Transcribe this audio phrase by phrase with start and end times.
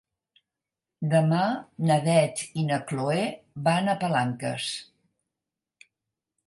[1.11, 1.41] Demà
[1.89, 3.29] na Beth i na Chloé
[3.69, 4.73] van a Palanques.